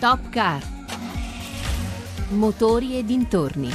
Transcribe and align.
Top 0.00 0.30
Car. 0.30 0.62
Motori 2.30 2.96
e 2.96 3.04
dintorni. 3.04 3.70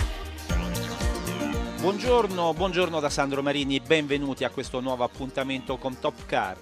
Buongiorno, 1.79 2.51
buongiorno 2.51 3.00
da 3.00 3.12
Sandro 3.12 3.44
Marini, 3.44 3.80
benvenuti 3.80 4.43
a 4.43 4.50
questo 4.50 4.80
nuovo 4.80 5.03
appuntamento 5.03 5.77
con 5.77 6.00
Top 6.00 6.25
Car. 6.25 6.58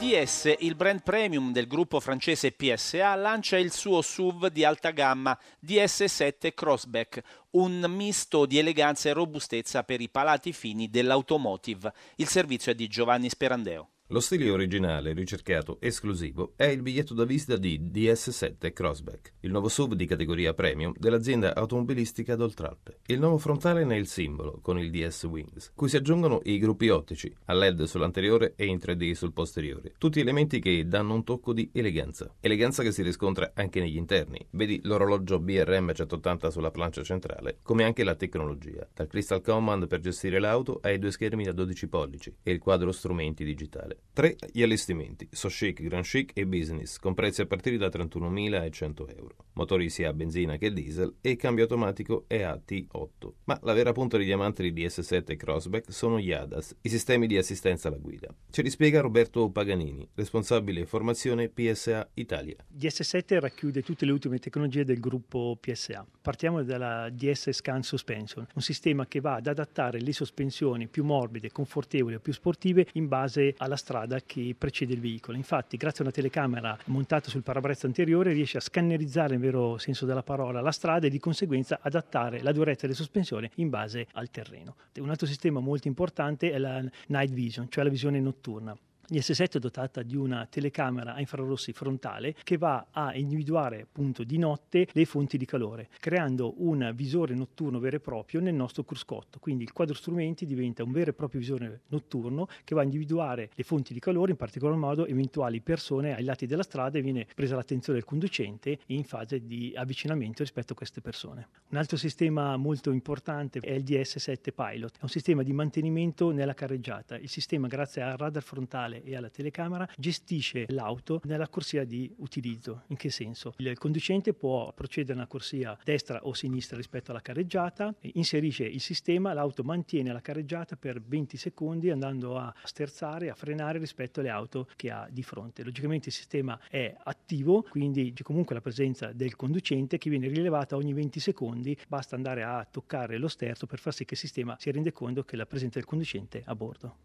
DS, 0.00 0.56
il 0.58 0.74
brand 0.74 1.02
premium 1.04 1.52
del 1.52 1.68
gruppo 1.68 2.00
francese 2.00 2.50
PSA, 2.50 3.14
lancia 3.14 3.56
il 3.56 3.70
suo 3.70 4.02
SUV 4.02 4.48
di 4.48 4.64
alta 4.64 4.90
gamma 4.90 5.38
DS7 5.64 6.52
Crossback, 6.52 7.22
un 7.50 7.86
misto 7.88 8.46
di 8.46 8.58
eleganza 8.58 9.10
e 9.10 9.12
robustezza 9.12 9.84
per 9.84 10.00
i 10.00 10.08
palati 10.08 10.52
fini 10.52 10.90
dell'automotive. 10.90 11.92
Il 12.16 12.26
servizio 12.26 12.72
è 12.72 12.74
di 12.74 12.88
Giovanni 12.88 13.28
Sperandeo. 13.28 13.90
Lo 14.10 14.20
stile 14.20 14.48
originale, 14.48 15.12
ricercato, 15.12 15.76
esclusivo, 15.82 16.54
è 16.56 16.64
il 16.64 16.80
biglietto 16.80 17.12
da 17.12 17.24
visita 17.24 17.58
di 17.58 17.78
DS7 17.92 18.72
Crossback, 18.72 19.34
il 19.40 19.50
nuovo 19.50 19.68
SUV 19.68 19.92
di 19.92 20.06
categoria 20.06 20.54
premium 20.54 20.94
dell'azienda 20.96 21.54
automobilistica 21.54 22.34
d'Oltralpe. 22.34 23.00
Il 23.04 23.18
nuovo 23.18 23.36
frontale 23.36 23.84
ne 23.84 23.96
è 23.96 23.98
il 23.98 24.06
simbolo, 24.06 24.60
con 24.62 24.78
il 24.78 24.90
DS 24.90 25.24
Wings, 25.24 25.72
cui 25.74 25.90
si 25.90 25.96
aggiungono 25.96 26.40
i 26.44 26.58
gruppi 26.58 26.88
ottici, 26.88 27.30
a 27.44 27.52
LED 27.52 27.82
sull'anteriore 27.82 28.54
e 28.56 28.64
in 28.64 28.78
3D 28.78 29.12
sul 29.12 29.34
posteriore. 29.34 29.92
Tutti 29.98 30.20
elementi 30.20 30.58
che 30.58 30.88
danno 30.88 31.12
un 31.12 31.22
tocco 31.22 31.52
di 31.52 31.68
eleganza. 31.74 32.34
Eleganza 32.40 32.82
che 32.82 32.92
si 32.92 33.02
riscontra 33.02 33.50
anche 33.56 33.78
negli 33.78 33.98
interni. 33.98 34.42
Vedi 34.52 34.80
l'orologio 34.84 35.38
BRM 35.38 35.92
180 35.92 36.48
sulla 36.48 36.70
plancia 36.70 37.02
centrale, 37.02 37.58
come 37.60 37.84
anche 37.84 38.04
la 38.04 38.14
tecnologia, 38.14 38.88
dal 38.94 39.06
Crystal 39.06 39.42
Command 39.42 39.86
per 39.86 40.00
gestire 40.00 40.38
l'auto 40.38 40.78
ai 40.80 40.98
due 40.98 41.10
schermi 41.10 41.44
da 41.44 41.52
12 41.52 41.88
pollici 41.88 42.34
e 42.42 42.52
il 42.52 42.58
quadro 42.58 42.90
strumenti 42.90 43.44
digitale. 43.44 43.96
3. 44.18 44.36
Gli 44.50 44.62
allestimenti, 44.62 45.28
So 45.30 45.46
Chic, 45.48 45.80
Grand 45.80 46.04
Chic 46.04 46.32
e 46.34 46.44
Business, 46.44 46.98
con 46.98 47.14
prezzi 47.14 47.40
a 47.40 47.46
partire 47.46 47.76
da 47.76 47.86
31.100 47.86 49.16
euro. 49.16 49.36
Motori 49.52 49.88
sia 49.90 50.08
a 50.08 50.12
benzina 50.12 50.56
che 50.56 50.72
diesel 50.72 51.16
e 51.20 51.36
cambio 51.36 51.62
automatico 51.64 52.24
EAT8. 52.28 53.30
Ma 53.44 53.58
la 53.62 53.72
vera 53.74 53.92
punta 53.92 54.18
di 54.18 54.24
diamante 54.24 54.62
di 54.62 54.72
DS7 54.72 55.22
e 55.26 55.36
Crossback 55.36 55.92
sono 55.92 56.18
gli 56.18 56.32
ADAS, 56.32 56.76
i 56.82 56.88
sistemi 56.88 57.26
di 57.28 57.36
assistenza 57.36 57.88
alla 57.88 57.98
guida. 57.98 58.34
Ce 58.50 58.62
li 58.62 58.70
spiega 58.70 59.00
Roberto 59.00 59.50
Paganini, 59.50 60.08
responsabile 60.14 60.84
formazione 60.84 61.48
PSA 61.48 62.10
Italia. 62.14 62.56
DS7 62.76 63.38
racchiude 63.38 63.82
tutte 63.82 64.04
le 64.04 64.12
ultime 64.12 64.38
tecnologie 64.38 64.84
del 64.84 64.98
gruppo 64.98 65.56
PSA. 65.60 66.04
Partiamo 66.20 66.64
dalla 66.64 67.08
DS 67.10 67.50
Scan 67.50 67.84
Suspension, 67.84 68.46
un 68.52 68.62
sistema 68.62 69.06
che 69.06 69.20
va 69.20 69.36
ad 69.36 69.46
adattare 69.46 70.00
le 70.00 70.12
sospensioni 70.12 70.88
più 70.88 71.04
morbide, 71.04 71.52
confortevoli 71.52 72.16
o 72.16 72.20
più 72.20 72.32
sportive 72.32 72.86
in 72.94 73.06
base 73.06 73.54
alla 73.58 73.76
strada 73.88 74.20
che 74.20 74.54
precede 74.56 74.92
il 74.92 75.00
veicolo. 75.00 75.38
Infatti, 75.38 75.78
grazie 75.78 76.00
a 76.00 76.02
una 76.02 76.12
telecamera 76.12 76.76
montata 76.86 77.30
sul 77.30 77.42
parabrezza 77.42 77.86
anteriore, 77.86 78.32
riesce 78.32 78.58
a 78.58 78.60
scannerizzare 78.60 79.30
nel 79.30 79.40
vero 79.40 79.78
senso 79.78 80.04
della 80.04 80.22
parola 80.22 80.60
la 80.60 80.72
strada 80.72 81.06
e 81.06 81.10
di 81.10 81.18
conseguenza 81.18 81.78
adattare 81.80 82.42
la 82.42 82.52
durezza 82.52 82.82
delle 82.82 82.94
sospensioni 82.94 83.50
in 83.54 83.70
base 83.70 84.06
al 84.12 84.30
terreno. 84.30 84.76
Un 84.98 85.08
altro 85.08 85.26
sistema 85.26 85.60
molto 85.60 85.88
importante 85.88 86.52
è 86.52 86.58
la 86.58 86.84
night 87.06 87.32
vision, 87.32 87.70
cioè 87.70 87.82
la 87.82 87.90
visione 87.90 88.20
notturna. 88.20 88.76
L'IS7 89.10 89.52
è 89.52 89.58
dotata 89.58 90.02
di 90.02 90.16
una 90.16 90.46
telecamera 90.50 91.14
a 91.14 91.20
infrarossi 91.20 91.72
frontale 91.72 92.34
che 92.42 92.58
va 92.58 92.88
a 92.90 93.16
individuare 93.16 93.80
appunto 93.80 94.22
di 94.22 94.36
notte 94.36 94.86
le 94.92 95.04
fonti 95.06 95.38
di 95.38 95.46
calore, 95.46 95.88
creando 95.98 96.52
un 96.58 96.92
visore 96.94 97.34
notturno 97.34 97.78
vero 97.78 97.96
e 97.96 98.00
proprio 98.00 98.42
nel 98.42 98.52
nostro 98.52 98.84
cruscotto. 98.84 99.38
Quindi 99.38 99.62
il 99.62 99.72
quadro 99.72 99.94
strumenti 99.94 100.44
diventa 100.44 100.84
un 100.84 100.92
vero 100.92 101.08
e 101.08 101.14
proprio 101.14 101.40
visore 101.40 101.80
notturno 101.88 102.48
che 102.64 102.74
va 102.74 102.82
a 102.82 102.84
individuare 102.84 103.48
le 103.54 103.62
fonti 103.62 103.94
di 103.94 103.98
calore, 103.98 104.32
in 104.32 104.36
particolar 104.36 104.76
modo 104.76 105.06
eventuali 105.06 105.62
persone 105.62 106.14
ai 106.14 106.24
lati 106.24 106.44
della 106.44 106.62
strada 106.62 106.98
e 106.98 107.00
viene 107.00 107.26
presa 107.34 107.56
l'attenzione 107.56 108.00
del 108.00 108.06
conducente 108.06 108.78
in 108.88 109.04
fase 109.04 109.42
di 109.42 109.72
avvicinamento 109.74 110.42
rispetto 110.42 110.74
a 110.74 110.76
queste 110.76 111.00
persone. 111.00 111.48
Un 111.70 111.78
altro 111.78 111.96
sistema 111.96 112.58
molto 112.58 112.90
importante 112.90 113.60
è 113.60 113.72
il 113.72 113.84
DS7 113.84 114.52
Pilot, 114.54 114.96
è 114.96 115.02
un 115.02 115.08
sistema 115.08 115.42
di 115.42 115.54
mantenimento 115.54 116.30
nella 116.30 116.52
carreggiata. 116.52 117.16
Il 117.16 117.30
sistema 117.30 117.68
grazie 117.68 118.02
al 118.02 118.18
radar 118.18 118.42
frontale 118.42 118.96
e 119.04 119.16
alla 119.16 119.30
telecamera 119.30 119.88
gestisce 119.96 120.66
l'auto 120.68 121.20
nella 121.24 121.48
corsia 121.48 121.84
di 121.84 122.12
utilizzo. 122.18 122.82
In 122.88 122.96
che 122.96 123.10
senso? 123.10 123.54
Il 123.58 123.76
conducente 123.78 124.32
può 124.34 124.72
procedere 124.72 125.12
a 125.12 125.16
una 125.16 125.26
corsia 125.26 125.76
destra 125.84 126.24
o 126.24 126.32
sinistra 126.34 126.76
rispetto 126.76 127.10
alla 127.10 127.20
carreggiata, 127.20 127.94
inserisce 128.14 128.64
il 128.64 128.80
sistema, 128.80 129.32
l'auto 129.32 129.62
mantiene 129.62 130.12
la 130.12 130.20
carreggiata 130.20 130.76
per 130.76 131.00
20 131.00 131.36
secondi 131.36 131.90
andando 131.90 132.36
a 132.36 132.54
sterzare, 132.64 133.30
a 133.30 133.34
frenare 133.34 133.78
rispetto 133.78 134.20
alle 134.20 134.30
auto 134.30 134.68
che 134.76 134.90
ha 134.90 135.08
di 135.10 135.22
fronte. 135.22 135.62
Logicamente 135.62 136.08
il 136.08 136.14
sistema 136.14 136.58
è 136.68 136.94
attivo, 137.04 137.62
quindi 137.62 138.12
c'è 138.12 138.22
comunque 138.22 138.54
la 138.54 138.60
presenza 138.60 139.12
del 139.12 139.36
conducente 139.36 139.98
che 139.98 140.10
viene 140.10 140.28
rilevata 140.28 140.76
ogni 140.76 140.92
20 140.92 141.20
secondi, 141.20 141.76
basta 141.88 142.16
andare 142.16 142.42
a 142.42 142.66
toccare 142.70 143.18
lo 143.18 143.28
sterzo 143.28 143.66
per 143.66 143.78
far 143.78 143.94
sì 143.94 144.04
che 144.04 144.14
il 144.14 144.20
sistema 144.20 144.56
si 144.58 144.70
rende 144.70 144.92
conto 144.92 145.24
che 145.24 145.36
la 145.36 145.46
presenza 145.46 145.78
del 145.78 145.88
conducente 145.88 146.42
a 146.44 146.54
bordo. 146.54 146.96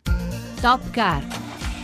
Top 0.62 0.90
Car. 0.92 1.83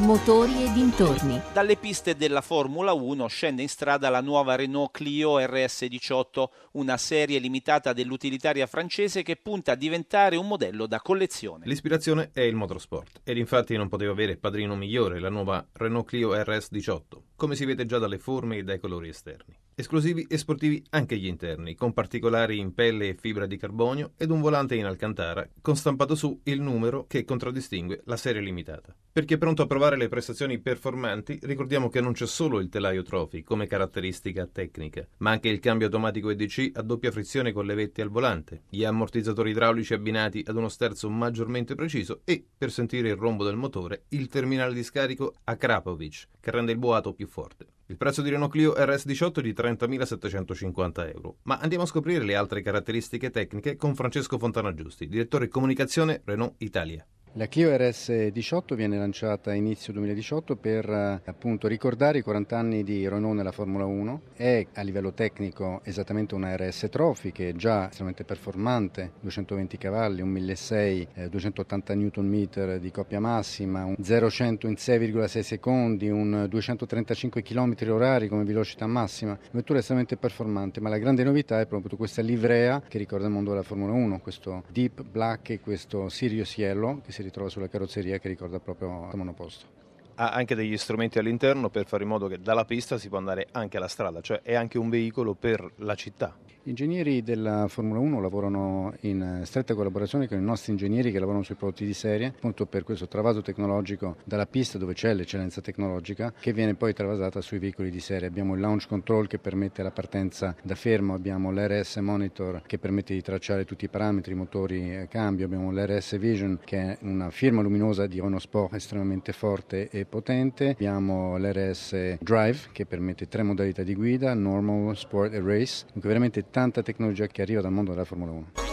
Motori 0.00 0.64
e 0.64 0.72
dintorni. 0.72 1.38
Dalle 1.52 1.76
piste 1.76 2.16
della 2.16 2.40
Formula 2.40 2.94
1 2.94 3.26
scende 3.26 3.60
in 3.60 3.68
strada 3.68 4.08
la 4.08 4.22
nuova 4.22 4.54
Renault 4.54 4.92
Clio 4.92 5.38
RS18, 5.38 6.44
una 6.72 6.96
serie 6.96 7.38
limitata 7.38 7.92
dell'utilitaria 7.92 8.66
francese 8.66 9.22
che 9.22 9.36
punta 9.36 9.72
a 9.72 9.74
diventare 9.74 10.36
un 10.36 10.46
modello 10.46 10.86
da 10.86 11.00
collezione. 11.02 11.66
L'ispirazione 11.66 12.30
è 12.32 12.40
il 12.40 12.54
motorsport 12.54 13.20
ed 13.24 13.36
infatti 13.36 13.76
non 13.76 13.88
poteva 13.90 14.12
avere 14.12 14.38
padrino 14.38 14.74
migliore 14.74 15.20
la 15.20 15.28
nuova 15.28 15.66
Renault 15.72 16.06
Clio 16.06 16.34
RS18, 16.34 17.00
come 17.36 17.54
si 17.54 17.66
vede 17.66 17.84
già 17.84 17.98
dalle 17.98 18.18
forme 18.18 18.56
e 18.56 18.62
dai 18.62 18.80
colori 18.80 19.10
esterni. 19.10 19.54
Esclusivi 19.80 20.26
e 20.28 20.36
sportivi 20.36 20.84
anche 20.90 21.16
gli 21.16 21.26
interni, 21.26 21.74
con 21.74 21.94
particolari 21.94 22.58
in 22.58 22.74
pelle 22.74 23.08
e 23.08 23.14
fibra 23.14 23.46
di 23.46 23.56
carbonio 23.56 24.12
ed 24.18 24.30
un 24.30 24.42
volante 24.42 24.74
in 24.74 24.84
alcantara 24.84 25.48
con 25.62 25.74
stampato 25.74 26.14
su 26.14 26.38
il 26.44 26.60
numero 26.60 27.06
che 27.08 27.24
contraddistingue 27.24 28.02
la 28.04 28.18
serie 28.18 28.42
limitata. 28.42 28.94
Per 29.10 29.24
chi 29.24 29.32
è 29.32 29.38
pronto 29.38 29.62
a 29.62 29.66
provare 29.66 29.96
le 29.96 30.10
prestazioni 30.10 30.58
performanti, 30.58 31.38
ricordiamo 31.44 31.88
che 31.88 32.02
non 32.02 32.12
c'è 32.12 32.26
solo 32.26 32.60
il 32.60 32.68
telaio 32.68 33.02
trophy 33.02 33.42
come 33.42 33.66
caratteristica 33.66 34.46
tecnica, 34.46 35.08
ma 35.20 35.30
anche 35.30 35.48
il 35.48 35.60
cambio 35.60 35.86
automatico 35.86 36.28
EDC 36.28 36.72
a 36.74 36.82
doppia 36.82 37.10
frizione 37.10 37.50
con 37.50 37.64
le 37.64 37.74
vette 37.74 38.02
al 38.02 38.10
volante, 38.10 38.64
gli 38.68 38.84
ammortizzatori 38.84 39.52
idraulici 39.52 39.94
abbinati 39.94 40.44
ad 40.46 40.56
uno 40.56 40.68
sterzo 40.68 41.08
maggiormente 41.08 41.74
preciso 41.74 42.20
e, 42.24 42.44
per 42.58 42.70
sentire 42.70 43.08
il 43.08 43.16
rombo 43.16 43.44
del 43.44 43.56
motore, 43.56 44.02
il 44.08 44.28
terminale 44.28 44.74
di 44.74 44.82
scarico 44.82 45.36
a 45.44 45.56
Krapovic, 45.56 46.26
che 46.38 46.50
rende 46.50 46.72
il 46.72 46.78
boato 46.78 47.14
più 47.14 47.26
forte. 47.26 47.78
Il 47.90 47.96
prezzo 47.96 48.22
di 48.22 48.30
Renault 48.30 48.52
Clio 48.52 48.72
RS18 48.74 49.38
è 49.38 49.42
di 49.42 49.52
30.750 49.52 51.12
euro. 51.12 51.38
Ma 51.42 51.58
andiamo 51.58 51.82
a 51.82 51.88
scoprire 51.88 52.22
le 52.22 52.36
altre 52.36 52.62
caratteristiche 52.62 53.30
tecniche 53.30 53.74
con 53.74 53.96
Francesco 53.96 54.38
Fontana 54.38 54.72
Giusti, 54.72 55.08
direttore 55.08 55.48
comunicazione 55.48 56.22
Renault 56.24 56.54
Italia. 56.58 57.04
La 57.34 57.46
Clio 57.46 57.70
RS18 57.70 58.74
viene 58.74 58.98
lanciata 58.98 59.52
a 59.52 59.54
inizio 59.54 59.92
2018 59.92 60.56
per 60.56 60.90
eh, 60.90 61.20
appunto 61.26 61.68
ricordare 61.68 62.18
i 62.18 62.22
40 62.22 62.58
anni 62.58 62.82
di 62.82 63.08
Renault 63.08 63.36
nella 63.36 63.52
Formula 63.52 63.84
1. 63.84 64.20
È 64.34 64.66
a 64.74 64.82
livello 64.82 65.12
tecnico 65.12 65.80
esattamente 65.84 66.34
una 66.34 66.56
RS 66.56 66.88
Trophy 66.90 67.30
che 67.30 67.50
è 67.50 67.52
già 67.52 67.84
estremamente 67.84 68.24
performante, 68.24 69.12
220 69.20 69.78
cavalli, 69.78 70.22
un 70.22 70.28
1600, 70.30 71.20
eh, 71.20 71.28
280 71.28 71.94
Nm 71.94 72.76
di 72.78 72.90
coppia 72.90 73.20
massima, 73.20 73.84
un 73.84 73.94
0-100 74.02 74.66
in 74.66 74.74
6,6 74.74 75.38
secondi, 75.38 76.08
un 76.08 76.46
235 76.48 77.42
km 77.42 77.76
orari 77.90 78.26
come 78.26 78.42
velocità 78.42 78.88
massima. 78.88 79.30
Una 79.30 79.48
vettura 79.52 79.78
estremamente 79.78 80.16
performante, 80.16 80.80
ma 80.80 80.88
la 80.88 80.98
grande 80.98 81.22
novità 81.22 81.60
è 81.60 81.66
proprio 81.66 81.96
questa 81.96 82.22
livrea 82.22 82.82
che 82.88 82.98
ricorda 82.98 83.26
il 83.26 83.32
mondo 83.32 83.50
della 83.50 83.62
Formula 83.62 83.92
1, 83.92 84.18
questo 84.18 84.64
Deep 84.68 85.04
Black 85.04 85.50
e 85.50 85.60
questo 85.60 86.08
Sirius 86.08 86.56
Yellow 86.56 87.00
che 87.02 87.12
si 87.12 87.18
si 87.20 87.26
ritrova 87.26 87.50
sulla 87.50 87.68
carrozzeria 87.68 88.18
che 88.18 88.28
ricorda 88.28 88.58
proprio 88.58 89.08
il 89.10 89.16
monoposto 89.16 89.79
ha 90.20 90.32
anche 90.32 90.54
degli 90.54 90.76
strumenti 90.76 91.18
all'interno 91.18 91.70
per 91.70 91.86
fare 91.86 92.02
in 92.02 92.10
modo 92.10 92.28
che 92.28 92.38
dalla 92.38 92.66
pista 92.66 92.98
si 92.98 93.08
può 93.08 93.16
andare 93.16 93.48
anche 93.52 93.78
alla 93.78 93.88
strada, 93.88 94.20
cioè 94.20 94.42
è 94.42 94.54
anche 94.54 94.76
un 94.76 94.90
veicolo 94.90 95.34
per 95.34 95.72
la 95.76 95.94
città. 95.94 96.36
Gli 96.62 96.68
ingegneri 96.68 97.22
della 97.22 97.68
Formula 97.68 98.00
1 98.00 98.20
lavorano 98.20 98.92
in 99.00 99.40
stretta 99.44 99.74
collaborazione 99.74 100.28
con 100.28 100.36
i 100.36 100.42
nostri 100.42 100.72
ingegneri 100.72 101.10
che 101.10 101.18
lavorano 101.18 101.42
sui 101.42 101.54
prodotti 101.54 101.86
di 101.86 101.94
serie, 101.94 102.34
appunto 102.36 102.66
per 102.66 102.84
questo 102.84 103.08
travaso 103.08 103.40
tecnologico 103.40 104.16
dalla 104.24 104.44
pista 104.44 104.76
dove 104.76 104.92
c'è 104.92 105.14
l'eccellenza 105.14 105.62
tecnologica 105.62 106.34
che 106.38 106.52
viene 106.52 106.74
poi 106.74 106.92
travasata 106.92 107.40
sui 107.40 107.58
veicoli 107.58 107.90
di 107.90 107.98
serie. 107.98 108.28
Abbiamo 108.28 108.52
il 108.52 108.60
launch 108.60 108.88
control 108.88 109.26
che 109.26 109.38
permette 109.38 109.82
la 109.82 109.90
partenza 109.90 110.54
da 110.62 110.74
fermo, 110.74 111.14
abbiamo 111.14 111.50
l'RS 111.50 111.96
monitor 111.96 112.60
che 112.66 112.78
permette 112.78 113.14
di 113.14 113.22
tracciare 113.22 113.64
tutti 113.64 113.86
i 113.86 113.88
parametri, 113.88 114.34
motori 114.34 114.94
e 114.94 115.08
cambio, 115.08 115.46
abbiamo 115.46 115.72
l'RS 115.72 116.18
Vision 116.18 116.58
che 116.62 116.78
è 116.78 116.98
una 117.00 117.30
firma 117.30 117.62
luminosa 117.62 118.06
di 118.06 118.20
Renault 118.20 118.42
Sport 118.42 118.74
estremamente 118.74 119.32
forte 119.32 119.88
e 119.88 120.04
potente, 120.10 120.70
abbiamo 120.70 121.38
l'RS 121.38 122.18
Drive 122.20 122.68
che 122.72 122.84
permette 122.84 123.28
tre 123.28 123.42
modalità 123.42 123.82
di 123.82 123.94
guida, 123.94 124.34
normal, 124.34 124.94
sport 124.96 125.32
e 125.32 125.40
race, 125.40 125.86
dunque 125.92 126.08
veramente 126.08 126.50
tanta 126.50 126.82
tecnologia 126.82 127.26
che 127.26 127.40
arriva 127.40 127.62
dal 127.62 127.72
mondo 127.72 127.92
della 127.92 128.04
Formula 128.04 128.32
1. 128.32 128.69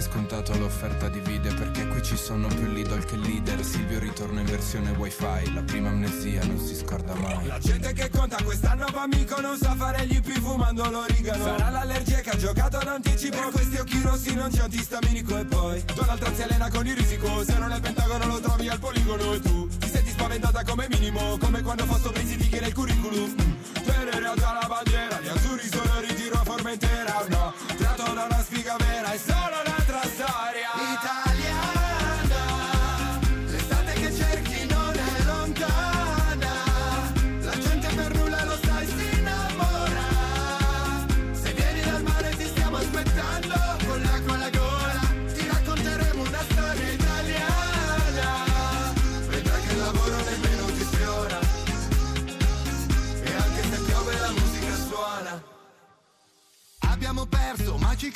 È 0.00 0.02
scontato 0.02 0.56
l'offerta 0.56 1.08
divide 1.08 1.52
perché 1.52 1.86
qui 1.86 2.02
ci 2.02 2.16
sono 2.16 2.48
più 2.48 2.66
Lidl 2.66 3.04
che 3.04 3.16
leader. 3.16 3.62
Silvio 3.62 3.98
ritorna 3.98 4.40
in 4.40 4.46
versione 4.46 4.90
wifi 4.92 5.52
La 5.52 5.62
prima 5.62 5.90
amnesia 5.90 6.42
non 6.44 6.58
si 6.58 6.74
scorda 6.74 7.14
mai. 7.14 7.46
La 7.46 7.58
gente 7.58 7.92
che 7.92 8.08
conta 8.08 8.42
quest'anno 8.42 8.86
va 8.92 9.02
amico 9.02 9.38
Non 9.40 9.58
sa 9.58 9.74
fare 9.74 10.06
gli 10.06 10.16
IP 10.16 10.40
fumando 10.40 10.88
l'origano 10.90 11.44
Sarà 11.44 11.68
l'allergia 11.68 12.20
che 12.20 12.30
ha 12.30 12.36
giocato 12.36 12.78
d'anticipo 12.82 13.36
Per 13.36 13.50
questi 13.50 13.76
occhi 13.76 14.00
rossi 14.02 14.34
non 14.34 14.50
c'è 14.50 14.62
antistaminico 14.62 15.36
E 15.36 15.44
poi. 15.44 15.84
Donald 15.94 16.20
Trump 16.20 16.34
si 16.34 16.42
allena 16.42 16.70
con 16.70 16.86
il 16.86 16.96
risico. 16.96 17.44
Se 17.44 17.58
non 17.58 17.70
è 17.70 17.74
il 17.74 17.80
pentagono 17.82 18.26
lo 18.26 18.40
trovi 18.40 18.68
al 18.68 18.78
poligono 18.78 19.32
E 19.34 19.40
tu 19.40 19.68
ti 19.68 19.88
senti 19.88 20.10
spaventata 20.10 20.64
come 20.64 20.86
minimo 20.88 21.36
Come 21.38 21.60
quando 21.60 21.84
fa 21.84 21.98
sto 21.98 22.08
specifiche 22.08 22.60
nel 22.60 22.72
curriculum 22.72 23.58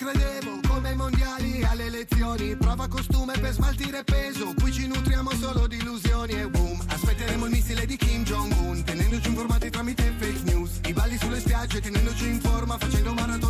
credevo, 0.04 0.60
come 0.68 0.90
ai 0.90 0.96
mondiali 0.96 1.64
alle 1.64 1.86
elezioni. 1.86 2.56
Prova 2.56 2.86
costume 2.88 3.32
per 3.40 3.52
smaltire 3.52 4.04
peso, 4.04 4.52
qui 4.60 4.72
ci 4.72 4.86
nutriamo 4.86 5.30
solo 5.32 5.66
di 5.66 5.76
illusioni 5.76 6.32
e 6.32 6.48
boom. 6.48 6.82
Aspetteremo 6.86 7.46
il 7.46 7.50
missile 7.50 7.86
di 7.86 7.96
Kim 7.96 8.22
Jong-un, 8.22 8.84
tenendoci 8.84 9.28
informati 9.28 9.70
tramite 9.70 10.14
fake 10.18 10.42
news. 10.42 10.80
I 10.86 10.92
balli 10.92 11.16
sulle 11.16 11.40
spiagge, 11.40 11.80
tenendoci 11.80 12.28
in 12.28 12.40
forma, 12.40 12.76
facendo 12.76 13.14
maratone 13.14 13.43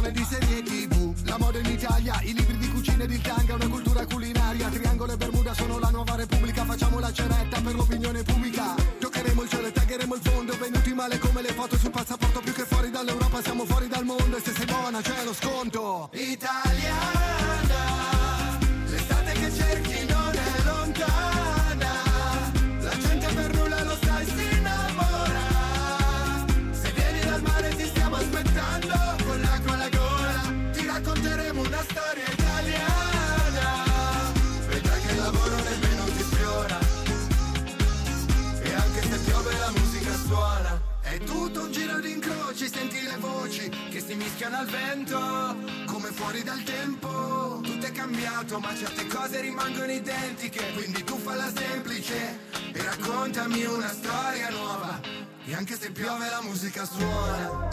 suona 56.85 57.69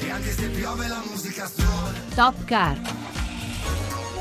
E 0.00 0.10
anche 0.10 0.30
se 0.30 0.48
piove 0.48 0.86
la 0.88 1.02
musica 1.08 1.46
suona 1.46 1.98
Top 2.14 2.44
Car. 2.44 2.80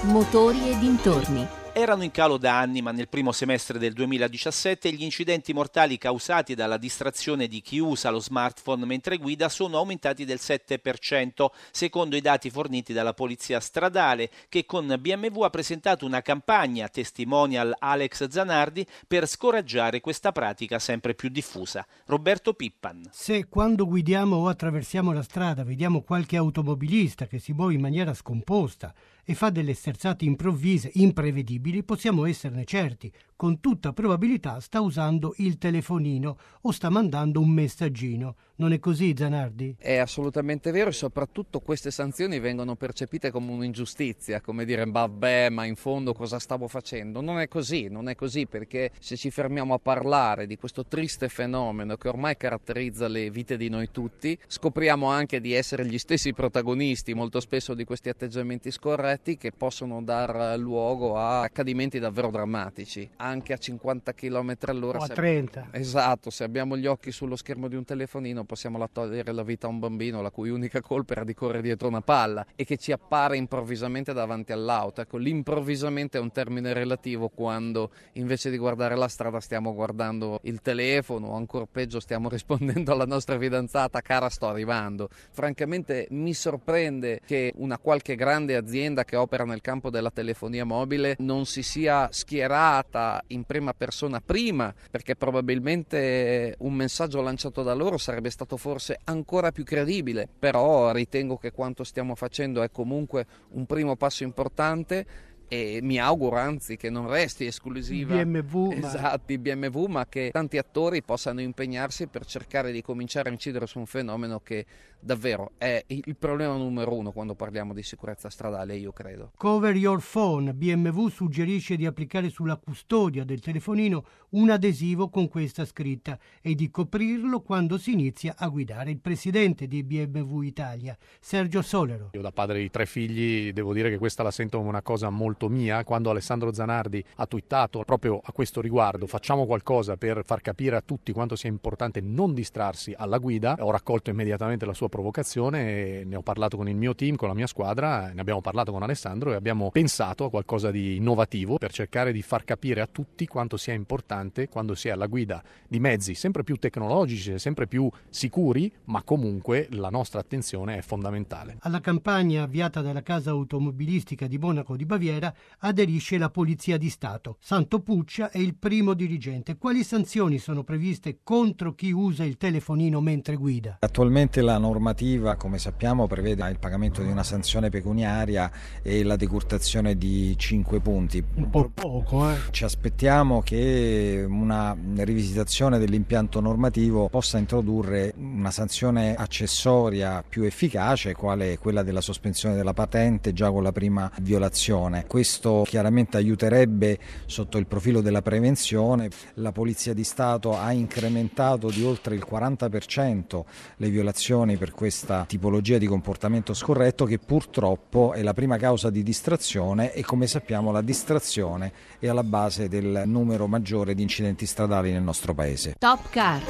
Motori 0.01 0.69
e 0.69 0.77
dintorni. 0.77 1.56
Erano 1.79 2.01
in 2.01 2.09
calo 2.09 2.37
da 2.37 2.57
anni, 2.57 2.81
ma 2.81 2.91
nel 2.91 3.07
primo 3.07 3.31
semestre 3.31 3.77
del 3.77 3.93
2017 3.93 4.91
gli 4.93 5.03
incidenti 5.03 5.53
mortali 5.53 5.99
causati 5.99 6.55
dalla 6.55 6.77
distrazione 6.77 7.45
di 7.45 7.61
chi 7.61 7.77
usa 7.77 8.09
lo 8.09 8.19
smartphone 8.19 8.83
mentre 8.83 9.17
guida 9.17 9.47
sono 9.47 9.77
aumentati 9.77 10.25
del 10.25 10.39
7%, 10.41 11.45
secondo 11.69 12.15
i 12.15 12.21
dati 12.21 12.49
forniti 12.49 12.93
dalla 12.93 13.13
Polizia 13.13 13.59
Stradale, 13.59 14.31
che 14.49 14.65
con 14.65 14.87
BMW 14.99 15.41
ha 15.41 15.51
presentato 15.51 16.03
una 16.07 16.23
campagna 16.23 16.87
testimonial 16.87 17.75
Alex 17.77 18.27
Zanardi 18.27 18.83
per 19.05 19.27
scoraggiare 19.27 20.01
questa 20.01 20.31
pratica 20.31 20.79
sempre 20.79 21.13
più 21.13 21.29
diffusa. 21.29 21.85
Roberto 22.07 22.55
Pippan. 22.55 23.07
Se 23.11 23.45
quando 23.49 23.85
guidiamo 23.85 24.35
o 24.35 24.47
attraversiamo 24.47 25.11
la 25.11 25.21
strada 25.21 25.63
vediamo 25.63 26.01
qualche 26.01 26.37
automobilista 26.37 27.27
che 27.27 27.37
si 27.37 27.53
muove 27.53 27.75
in 27.75 27.81
maniera 27.81 28.15
scomposta 28.15 28.91
e 29.29 29.35
fa 29.35 29.49
delle 29.49 29.73
sterzate 29.73 30.23
improvvise, 30.23 30.89
imprevedibili, 30.93 31.83
possiamo 31.83 32.23
esserne 32.23 32.63
certi. 32.63 33.11
Con 33.35 33.59
tutta 33.59 33.91
probabilità 33.91 34.61
sta 34.61 34.79
usando 34.79 35.33
il 35.39 35.57
telefonino 35.57 36.37
o 36.61 36.71
sta 36.71 36.89
mandando 36.89 37.41
un 37.41 37.49
messaggino. 37.49 38.35
Non 38.59 38.73
è 38.73 38.79
così, 38.79 39.13
Zanardi? 39.15 39.75
È 39.77 39.97
assolutamente 39.97 40.71
vero 40.71 40.89
e 40.89 40.93
soprattutto 40.93 41.59
queste 41.59 41.91
sanzioni 41.91 42.39
vengono 42.39 42.75
percepite 42.75 43.29
come 43.29 43.51
un'ingiustizia, 43.51 44.41
come 44.41 44.65
dire 44.65 44.83
vabbè 44.83 45.49
ma 45.49 45.65
in 45.65 45.75
fondo 45.75 46.11
cosa 46.13 46.39
stavo 46.39 46.67
facendo? 46.67 47.21
Non 47.21 47.39
è 47.39 47.47
così, 47.47 47.87
non 47.87 48.09
è 48.09 48.15
così 48.15 48.47
perché 48.47 48.89
se 48.99 49.15
ci 49.15 49.29
fermiamo 49.29 49.75
a 49.75 49.77
parlare 49.77 50.47
di 50.47 50.57
questo 50.57 50.87
triste 50.87 51.29
fenomeno 51.29 51.97
che 51.97 52.07
ormai 52.07 52.35
caratterizza 52.35 53.07
le 53.07 53.29
vite 53.29 53.57
di 53.57 53.69
noi 53.69 53.91
tutti, 53.91 54.35
scopriamo 54.47 55.05
anche 55.05 55.39
di 55.39 55.53
essere 55.53 55.85
gli 55.85 55.99
stessi 55.99 56.33
protagonisti 56.33 57.13
molto 57.13 57.39
spesso 57.39 57.75
di 57.75 57.83
questi 57.83 58.09
atteggiamenti 58.09 58.71
scorretti 58.71 59.37
che 59.37 59.51
possono 59.51 60.01
dar 60.01 60.57
luogo 60.57 61.15
a 61.15 61.41
accadimenti 61.41 61.99
davvero 61.99 62.31
drammatici, 62.31 63.07
anche 63.17 63.53
a 63.53 63.57
50 63.57 64.15
km 64.15 64.55
all'ora. 64.61 64.97
O 64.97 65.03
a 65.03 65.05
se- 65.05 65.13
30. 65.13 65.67
Esatto, 65.73 66.31
se 66.31 66.43
abbiamo 66.43 66.75
gli 66.75 66.87
occhi 66.87 67.11
sullo 67.11 67.35
schermo 67.35 67.67
di 67.67 67.75
un 67.75 67.85
telefonino 67.85 68.45
possiamo 68.47 68.83
togliere 68.91 69.31
la 69.31 69.43
vita 69.43 69.67
a 69.67 69.69
un 69.69 69.77
bambino 69.77 70.23
la 70.23 70.31
cui 70.31 70.49
unica 70.49 70.81
colpa 70.81 71.13
era 71.13 71.23
di 71.23 71.35
correre 71.35 71.61
dietro 71.61 71.87
una 71.87 72.01
palla 72.01 72.43
e 72.55 72.65
che 72.65 72.77
ci 72.77 72.91
appare 72.91 73.37
improvvisamente 73.37 74.13
davanti 74.13 74.51
all'auto. 74.51 75.01
Ecco, 75.01 75.17
l'improvvisamente 75.17 76.17
è 76.17 76.21
un 76.21 76.31
termine 76.31 76.73
relativo 76.73 77.29
quando 77.29 77.91
invece 78.13 78.49
di 78.49 78.57
guardare 78.57 78.95
la 78.95 79.07
strada 79.07 79.39
stiamo 79.39 79.75
guardando 79.75 80.39
il 80.43 80.61
telefono 80.61 81.27
o 81.27 81.35
ancora 81.35 81.67
peggio 81.71 81.99
stiamo 81.99 82.29
rispondendo 82.29 82.91
alla 82.91 83.05
nostra 83.05 83.37
fidanzata 83.37 84.01
cara 84.01 84.29
sto 84.29 84.47
arrivando. 84.47 85.09
Francamente 85.31 86.07
mi 86.11 86.33
sorprende 86.33 87.21
che 87.25 87.53
una 87.57 87.77
qualche 87.77 88.15
grande 88.15 88.55
azienda 88.55 89.03
che 89.03 89.15
opera 89.15 89.43
nel 89.43 89.61
campo 89.61 89.91
della 89.91 90.09
telefonia 90.09 90.63
mobile 90.63 91.15
non 91.19 91.45
si 91.45 91.61
sia 91.61 92.07
schierata 92.11 93.21
in 93.27 93.43
prima 93.43 93.73
persona 93.73 94.21
prima 94.21 94.73
perché 94.89 95.15
probabilmente 95.15 96.55
un 96.59 96.73
messaggio 96.73 97.21
lanciato 97.21 97.63
da 97.63 97.73
loro 97.73 97.97
sarebbe 97.97 98.29
stato 98.29 98.36
forse 98.57 98.99
ancora 99.05 99.51
più 99.51 99.63
credibile, 99.63 100.27
però 100.27 100.91
ritengo 100.91 101.37
che 101.37 101.51
quanto 101.51 101.83
stiamo 101.83 102.15
facendo 102.15 102.61
è 102.61 102.69
comunque 102.69 103.25
un 103.49 103.65
primo 103.65 103.95
passo 103.95 104.23
importante 104.23 105.05
e 105.47 105.79
mi 105.81 105.97
auguro 105.99 106.37
anzi 106.37 106.75
che 106.75 106.89
non 106.89 107.09
resti 107.09 107.45
esclusiva 107.45 108.15
BMW, 108.23 108.71
ma- 108.73 108.87
esatto, 108.87 109.23
di 109.25 109.37
BMW, 109.37 109.85
ma 109.85 110.05
che 110.07 110.29
tanti 110.31 110.57
attori 110.57 111.01
possano 111.01 111.41
impegnarsi 111.41 112.07
per 112.07 112.25
cercare 112.25 112.71
di 112.71 112.81
cominciare 112.81 113.29
a 113.29 113.31
incidere 113.31 113.65
su 113.65 113.79
un 113.79 113.85
fenomeno 113.85 114.39
che 114.39 114.65
davvero 114.99 115.51
è 115.57 115.83
il 115.87 116.15
problema 116.17 116.55
numero 116.55 116.93
uno 116.93 117.11
quando 117.11 117.35
parliamo 117.35 117.73
di 117.73 117.83
sicurezza 117.83 118.29
stradale, 118.29 118.75
io 118.75 118.91
credo. 118.91 119.31
Cover 119.37 119.75
Your 119.75 120.03
Phone. 120.03 120.53
BMW 120.53 121.07
suggerisce 121.07 121.75
di 121.75 121.85
applicare 121.85 122.29
sulla 122.29 122.57
custodia 122.57 123.23
del 123.23 123.39
telefonino 123.39 124.05
un 124.29 124.49
adesivo 124.49 125.09
con 125.09 125.27
questa 125.27 125.65
scritta 125.65 126.19
e 126.41 126.55
di 126.55 126.69
coprirlo 126.69 127.41
quando 127.41 127.77
si 127.77 127.93
inizia 127.93 128.35
a 128.37 128.47
guidare. 128.49 128.91
Il 128.91 128.99
presidente 128.99 129.67
di 129.67 129.83
BMW 129.83 130.41
Italia, 130.41 130.97
Sergio 131.19 131.61
Solero. 131.61 132.09
Io 132.13 132.21
da 132.21 132.31
padre 132.31 132.59
di 132.59 132.69
tre 132.69 132.85
figli 132.85 133.53
devo 133.53 133.73
dire 133.73 133.89
che 133.89 133.97
questa 133.97 134.23
la 134.23 134.31
sento 134.31 134.57
come 134.57 134.69
una 134.69 134.81
cosa 134.81 135.09
molto 135.09 135.36
molto 135.37 135.49
mia 135.49 135.83
quando 135.83 136.09
Alessandro 136.09 136.51
Zanardi 136.51 137.03
ha 137.17 137.25
twittato 137.27 137.83
proprio 137.83 138.19
a 138.23 138.31
questo 138.31 138.59
riguardo 138.59 139.05
facciamo 139.05 139.45
qualcosa 139.45 139.95
per 139.95 140.23
far 140.25 140.41
capire 140.41 140.75
a 140.75 140.81
tutti 140.83 141.11
quanto 141.11 141.35
sia 141.35 141.49
importante 141.49 142.01
non 142.01 142.33
distrarsi 142.33 142.93
alla 142.97 143.19
guida. 143.19 143.55
Ho 143.59 143.69
raccolto 143.69 144.09
immediatamente 144.09 144.65
la 144.65 144.73
sua 144.73 144.89
provocazione, 144.89 146.03
ne 146.03 146.15
ho 146.15 146.21
parlato 146.21 146.57
con 146.57 146.67
il 146.67 146.75
mio 146.75 146.95
team, 146.95 147.15
con 147.15 147.27
la 147.27 147.35
mia 147.35 147.45
squadra, 147.45 148.11
ne 148.11 148.19
abbiamo 148.19 148.41
parlato 148.41 148.71
con 148.71 148.81
Alessandro 148.81 149.31
e 149.31 149.35
abbiamo 149.35 149.69
pensato 149.69 150.25
a 150.25 150.29
qualcosa 150.29 150.71
di 150.71 150.95
innovativo 150.95 151.57
per 151.57 151.71
cercare 151.71 152.11
di 152.11 152.23
far 152.23 152.43
capire 152.43 152.81
a 152.81 152.87
tutti 152.87 153.27
quanto 153.27 153.57
sia 153.57 153.73
importante 153.73 154.49
quando 154.49 154.73
si 154.73 154.87
è 154.87 154.91
alla 154.91 155.05
guida 155.05 155.43
di 155.67 155.79
mezzi 155.79 156.15
sempre 156.15 156.43
più 156.43 156.55
tecnologici, 156.55 157.37
sempre 157.37 157.67
più 157.67 157.89
sicuri, 158.09 158.71
ma 158.85 159.03
comunque 159.03 159.67
la 159.71 159.89
nostra 159.89 160.19
attenzione 160.19 160.77
è 160.77 160.81
fondamentale. 160.81 161.57
Alla 161.59 161.81
campagna 161.81 162.43
avviata 162.43 162.81
dalla 162.81 163.03
casa 163.03 163.31
automobilistica 163.31 164.25
di 164.25 164.37
Monaco 164.39 164.75
di 164.75 164.85
Baviera 164.85 165.26
aderisce 165.59 166.17
la 166.17 166.29
Polizia 166.29 166.77
di 166.77 166.89
Stato. 166.89 167.37
Santo 167.39 167.81
Puccia 167.81 168.29
è 168.31 168.37
il 168.37 168.55
primo 168.55 168.93
dirigente. 168.93 169.57
Quali 169.57 169.83
sanzioni 169.83 170.37
sono 170.37 170.63
previste 170.63 171.19
contro 171.23 171.73
chi 171.73 171.91
usa 171.91 172.23
il 172.23 172.37
telefonino 172.37 173.01
mentre 173.01 173.35
guida? 173.35 173.77
Attualmente 173.79 174.41
la 174.41 174.57
normativa, 174.57 175.35
come 175.35 175.57
sappiamo, 175.57 176.07
prevede 176.07 176.47
il 176.49 176.59
pagamento 176.59 177.01
di 177.01 177.09
una 177.09 177.23
sanzione 177.23 177.69
pecuniaria 177.69 178.51
e 178.81 179.03
la 179.03 179.15
decurtazione 179.15 179.97
di 179.97 180.35
5 180.37 180.79
punti. 180.79 181.23
Un 181.35 181.49
po' 181.49 181.69
poco, 181.73 182.29
eh? 182.29 182.35
Ci 182.51 182.63
aspettiamo 182.63 183.41
che 183.41 184.25
una 184.27 184.75
rivisitazione 184.97 185.79
dell'impianto 185.79 186.39
normativo 186.39 187.09
possa 187.09 187.37
introdurre 187.37 188.13
una 188.17 188.51
sanzione 188.51 189.15
accessoria 189.15 190.23
più 190.27 190.43
efficace, 190.43 191.13
quale 191.13 191.57
quella 191.57 191.83
della 191.83 192.01
sospensione 192.01 192.55
della 192.55 192.73
patente 192.73 193.33
già 193.33 193.51
con 193.51 193.63
la 193.63 193.71
prima 193.71 194.11
violazione. 194.21 195.05
Questo 195.17 195.63
chiaramente 195.65 196.17
aiuterebbe 196.17 196.99
sotto 197.25 197.57
il 197.57 197.65
profilo 197.65 198.01
della 198.01 198.21
prevenzione. 198.21 199.09
La 199.37 199.51
Polizia 199.51 199.91
di 199.95 200.03
Stato 200.03 200.55
ha 200.55 200.71
incrementato 200.71 201.71
di 201.71 201.83
oltre 201.83 202.13
il 202.13 202.23
40% 202.29 203.41
le 203.77 203.89
violazioni 203.89 204.57
per 204.57 204.73
questa 204.73 205.25
tipologia 205.27 205.79
di 205.79 205.87
comportamento 205.87 206.53
scorretto 206.53 207.05
che 207.05 207.17
purtroppo 207.17 208.13
è 208.13 208.21
la 208.21 208.35
prima 208.35 208.57
causa 208.57 208.91
di 208.91 209.01
distrazione 209.01 209.91
e 209.91 210.03
come 210.03 210.27
sappiamo 210.27 210.71
la 210.71 210.83
distrazione 210.83 211.71
è 211.97 212.07
alla 212.07 212.23
base 212.23 212.67
del 212.67 213.01
numero 213.07 213.47
maggiore 213.47 213.95
di 213.95 214.03
incidenti 214.03 214.45
stradali 214.45 214.91
nel 214.91 215.01
nostro 215.01 215.33
paese. 215.33 215.77
Top 215.79 216.11
Car. 216.11 216.43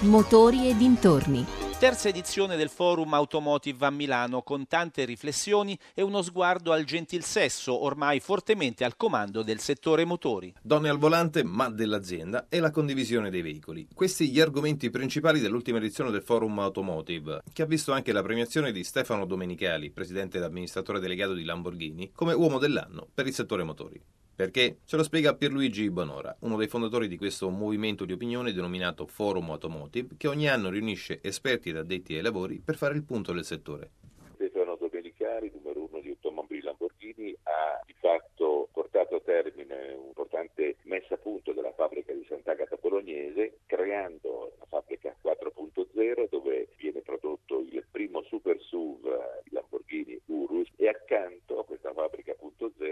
Motori 0.00 0.68
e 0.68 0.76
dintorni. 0.76 1.57
Terza 1.78 2.08
edizione 2.08 2.56
del 2.56 2.70
Forum 2.70 3.14
Automotive 3.14 3.86
a 3.86 3.90
Milano 3.90 4.42
con 4.42 4.66
tante 4.66 5.04
riflessioni 5.04 5.78
e 5.94 6.02
uno 6.02 6.22
sguardo 6.22 6.72
al 6.72 6.82
gentil 6.82 7.22
sesso 7.22 7.84
ormai 7.84 8.18
fortemente 8.18 8.82
al 8.82 8.96
comando 8.96 9.44
del 9.44 9.60
settore 9.60 10.04
motori. 10.04 10.52
Donne 10.60 10.88
al 10.88 10.98
volante, 10.98 11.44
ma 11.44 11.70
dell'azienda 11.70 12.46
e 12.48 12.58
la 12.58 12.72
condivisione 12.72 13.30
dei 13.30 13.42
veicoli. 13.42 13.86
Questi 13.94 14.28
gli 14.28 14.40
argomenti 14.40 14.90
principali 14.90 15.38
dell'ultima 15.38 15.78
edizione 15.78 16.10
del 16.10 16.22
Forum 16.22 16.58
Automotive, 16.58 17.42
che 17.52 17.62
ha 17.62 17.66
visto 17.66 17.92
anche 17.92 18.10
la 18.10 18.22
premiazione 18.22 18.72
di 18.72 18.82
Stefano 18.82 19.24
Domenicali, 19.24 19.92
presidente 19.92 20.38
ed 20.38 20.42
amministratore 20.42 20.98
delegato 20.98 21.32
di 21.32 21.44
Lamborghini, 21.44 22.10
come 22.12 22.32
uomo 22.32 22.58
dell'anno 22.58 23.06
per 23.14 23.28
il 23.28 23.34
settore 23.34 23.62
motori. 23.62 24.02
Perché? 24.38 24.76
Ce 24.84 24.94
lo 24.94 25.02
spiega 25.02 25.34
Pierluigi 25.34 25.90
Bonora, 25.90 26.36
uno 26.42 26.56
dei 26.56 26.68
fondatori 26.68 27.08
di 27.08 27.16
questo 27.16 27.50
movimento 27.50 28.04
di 28.04 28.12
opinione 28.12 28.52
denominato 28.52 29.04
Forum 29.08 29.50
Automotive, 29.50 30.14
che 30.16 30.28
ogni 30.28 30.48
anno 30.48 30.70
riunisce 30.70 31.18
esperti 31.22 31.70
ed 31.70 31.76
addetti 31.76 32.14
ai 32.14 32.22
lavori 32.22 32.62
per 32.64 32.76
fare 32.76 32.94
il 32.94 33.02
punto 33.02 33.32
del 33.32 33.42
settore. 33.42 33.90
Stefano 34.34 34.76
Domenicali, 34.76 35.50
numero 35.52 35.88
uno 35.90 35.98
di 35.98 36.10
Automobili 36.10 36.62
Lamborghini, 36.62 37.36
ha 37.42 37.82
di 37.84 37.96
fatto 37.98 38.68
portato 38.70 39.16
a 39.16 39.20
termine 39.24 39.94
un'importante 39.94 40.76
messa 40.82 41.14
a 41.14 41.18
punto 41.18 41.52
della 41.52 41.72
fabbrica 41.72 42.12
di 42.12 42.24
Sant'Agata 42.28 42.76
Bolognese, 42.80 43.58
creando 43.66 44.52
la 44.60 44.66
fabbrica 44.68 45.16
4.0 45.20 46.28
dove 46.30 46.68
viene 46.76 47.00
prodotto 47.00 47.58
il 47.58 47.84
primo 47.90 48.22
super 48.22 48.56
SUV 48.60 49.18
Lamborghini 49.50 50.16
Urus 50.26 50.70
e 50.76 50.86
accanto 50.86 51.58
a 51.58 51.64
questa 51.64 51.92
fabbrica 51.92 52.36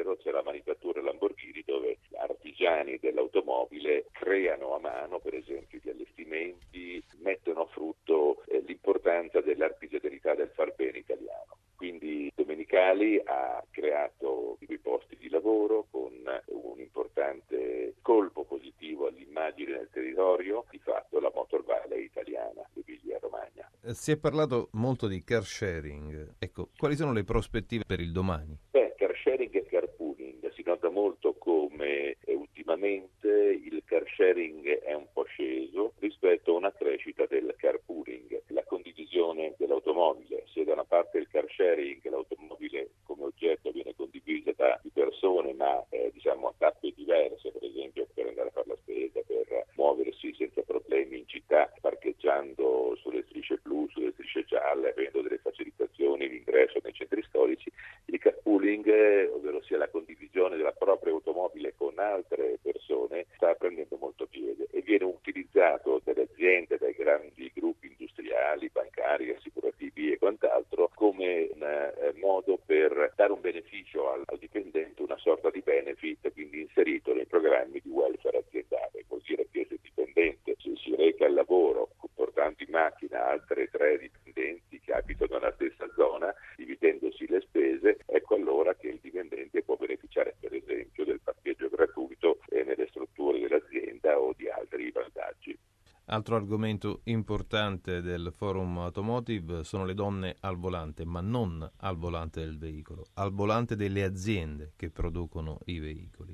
0 0.06 0.16
c'è 0.16 0.30
la 0.30 0.42
manifattura 0.42 1.00
Lamborghini 1.00 1.62
dove 1.64 1.98
artigiani 2.18 2.98
dell'automobile 2.98 4.06
creano 4.12 4.74
a 4.74 4.80
mano 4.80 5.18
per 5.20 5.34
esempio 5.34 5.80
gli 5.82 5.88
allestimenti, 5.88 7.02
mettono 7.18 7.62
a 7.62 7.66
frutto 7.66 8.42
eh, 8.46 8.62
l'importanza 8.66 9.40
dell'artigianalità 9.40 10.34
del 10.34 10.50
far 10.54 10.74
bene 10.74 10.98
italiano. 10.98 11.56
Quindi 11.76 12.32
Domenicali 13.06 13.20
ha 13.24 13.64
creato 13.70 14.58
due 14.60 14.78
posti 14.78 15.16
di 15.16 15.28
lavoro 15.28 15.86
con 15.90 16.12
un 16.46 16.80
importante 16.80 17.94
colpo 18.02 18.44
positivo 18.44 19.06
all'immagine 19.06 19.72
del 19.72 19.88
territorio, 19.92 20.64
di 20.70 20.78
fatto 20.78 21.20
la 21.20 21.30
Motor 21.32 21.64
Valley 21.64 22.04
italiana, 22.04 22.68
Emilia 22.74 23.18
Romagna. 23.20 23.70
Eh, 23.82 23.94
si 23.94 24.10
è 24.10 24.16
parlato 24.16 24.68
molto 24.72 25.06
di 25.06 25.22
car 25.22 25.44
sharing, 25.44 26.34
ecco, 26.38 26.70
quali 26.76 26.96
sono 26.96 27.12
le 27.12 27.22
prospettive 27.22 27.84
per 27.86 28.00
il 28.00 28.10
domani? 28.10 28.58
Beh, 28.70 28.94
car 28.96 29.14
sharing 29.22 29.54
e 29.54 29.66
carpooling 29.66 30.50
si 30.52 30.62
nota 30.64 30.90
molto 30.90 31.34
come 31.34 32.16
eh, 32.24 32.34
ultimamente 32.34 33.28
il 33.28 33.82
car 33.84 34.04
sharing 34.16 34.80
è 34.80 34.94
un 34.94 35.06
po' 35.12 35.24
sceso 35.24 35.92
rispetto 35.98 36.52
a 36.52 36.56
una 36.56 36.72
crescita 36.72 37.26
del 37.26 37.54
carpooling, 37.56 38.42
la 38.48 38.64
condivisione 38.64 39.54
dell'automobile, 39.58 40.44
se 40.52 40.64
da 40.64 40.72
una 40.72 40.84
parte 40.84 41.18
il 41.18 41.28
car 41.28 41.46
sharing, 41.48 42.02
l'automobile 42.08 42.90
come 43.04 43.24
oggetto 43.24 43.70
viene 43.70 43.94
condivisa 43.94 44.52
da 44.56 44.78
più 44.80 44.90
ma 45.56 45.84
eh, 45.90 46.10
diciamo 46.12 46.54
tappe 46.58 46.92
diverse, 46.94 47.50
per 47.50 47.64
esempio 47.64 48.06
per 48.14 48.26
andare 48.26 48.48
a 48.48 48.52
fare 48.52 48.68
la 48.68 48.76
spesa, 48.82 49.20
per 49.26 49.66
muoversi 49.74 50.34
senza 50.34 50.62
problemi 50.62 51.18
in 51.18 51.26
città, 51.26 51.72
parcheggiando 51.80 52.96
sulle 52.96 53.24
strisce 53.28 53.58
blu, 53.62 53.88
sulle 53.88 54.12
strisce 54.12 54.44
gialle, 54.44 54.90
avendo 54.90 55.22
delle 55.22 55.38
facilitazioni 55.38 56.28
l'ingresso 56.28 56.78
nei 56.82 56.92
centri 56.92 57.22
storici, 57.22 57.70
il 58.06 58.18
carpooling, 58.18 59.30
ovvero 59.32 59.62
sia 59.62 59.78
la 59.78 59.88
condivisione 59.88 60.56
della 60.56 60.72
propria 60.72 61.12
automobile 61.12 61.74
con 61.76 61.98
altre 61.98 62.58
persone, 62.62 63.26
sta 63.36 63.54
prendendo 63.54 63.96
molto 63.98 64.26
piede 64.26 64.66
e 64.70 64.80
viene 64.82 65.04
utilizzato 65.04 66.00
dalle 66.04 66.28
aziende, 66.30 66.78
dai 66.78 66.94
grandi 66.94 67.50
gruppi 67.54 67.88
industriali, 67.88 68.70
bancari, 68.72 69.30
assicurativi 69.30 70.12
e 70.12 70.18
quant'altro 70.18 70.90
come 70.94 71.48
un 71.52 71.62
eh, 71.62 72.12
modo 72.18 72.58
per 72.64 73.12
dare 73.16 73.32
un 73.32 73.40
beneficio 73.40 74.10
al, 74.10 74.22
al 74.26 74.38
dipendente, 74.38 75.02
una 75.02 75.18
sorta 75.18 75.50
di 75.50 75.60
benefit, 75.60 76.32
quindi 76.32 76.60
inserito 76.60 77.14
nei 77.14 77.26
programmi 77.26 77.80
di 77.82 77.88
welfare 77.90 78.38
aziendale. 78.38 79.04
Vuol 79.08 79.22
dire 79.26 79.46
che 79.50 79.66
se 79.68 79.74
il 79.74 79.80
dipendente 79.82 80.56
se 80.58 80.72
si 80.76 80.94
reca 80.94 81.26
al 81.26 81.34
lavoro 81.34 81.90
portando 82.14 82.56
in 82.58 82.70
macchina 82.70 83.15
altre 83.28 83.68
tre 83.68 83.98
dipendenti 83.98 84.80
che 84.80 84.92
abitano 84.92 85.38
nella 85.38 85.52
stessa 85.54 85.86
zona, 85.94 86.32
dividendosi 86.56 87.26
le 87.28 87.40
spese, 87.40 87.98
ecco 88.06 88.34
allora 88.34 88.74
che 88.74 88.88
il 88.88 88.98
dipendente 89.00 89.62
può 89.62 89.76
beneficiare 89.76 90.36
per 90.38 90.54
esempio 90.54 91.04
del 91.04 91.20
parcheggio 91.20 91.68
gratuito 91.68 92.38
eh, 92.48 92.62
nelle 92.62 92.86
strutture 92.88 93.40
dell'azienda 93.40 94.18
o 94.18 94.32
di 94.36 94.48
altri 94.48 94.90
vantaggi. 94.90 95.58
Altro 96.08 96.36
argomento 96.36 97.00
importante 97.04 98.00
del 98.00 98.32
forum 98.32 98.78
automotive 98.78 99.64
sono 99.64 99.84
le 99.84 99.94
donne 99.94 100.36
al 100.40 100.56
volante, 100.56 101.04
ma 101.04 101.20
non 101.20 101.68
al 101.78 101.96
volante 101.96 102.40
del 102.40 102.58
veicolo, 102.58 103.06
al 103.14 103.32
volante 103.32 103.74
delle 103.74 104.04
aziende 104.04 104.72
che 104.76 104.90
producono 104.90 105.58
i 105.64 105.80
veicoli. 105.80 106.25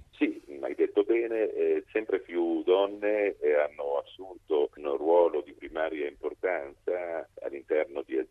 10 8.08 8.26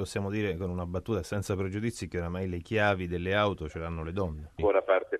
possiamo 0.00 0.30
dire 0.30 0.56
con 0.56 0.70
una 0.70 0.86
battuta 0.86 1.22
senza 1.22 1.54
pregiudizi 1.54 2.08
che 2.08 2.18
oramai 2.18 2.48
le 2.48 2.60
chiavi 2.60 3.06
delle 3.06 3.34
auto 3.34 3.68
ce 3.68 3.78
l'hanno 3.78 4.02
le 4.02 4.12
donne. 4.12 4.52
Buona 4.56 4.80
parte 4.80 5.19